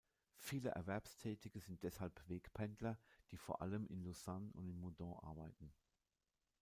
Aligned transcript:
Viele 0.39 0.71
Erwerbstätige 0.71 1.59
sind 1.59 1.83
deshalb 1.83 2.27
Wegpendler, 2.27 2.97
die 3.29 3.37
vor 3.37 3.61
allem 3.61 3.85
in 3.85 4.03
Lausanne 4.03 4.49
und 4.53 4.67
in 4.67 4.79
Moudon 4.79 5.13
arbeiten. 5.21 5.71